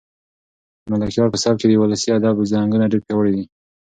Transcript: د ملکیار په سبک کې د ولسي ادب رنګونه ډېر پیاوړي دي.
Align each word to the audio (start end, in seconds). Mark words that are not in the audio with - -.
د 0.83 0.85
ملکیار 1.01 1.27
په 1.31 1.37
سبک 1.43 1.57
کې 1.59 1.67
د 1.69 1.73
ولسي 1.81 2.09
ادب 2.17 2.35
رنګونه 2.55 2.85
ډېر 2.91 3.01
پیاوړي 3.05 3.31
دي. 3.35 3.43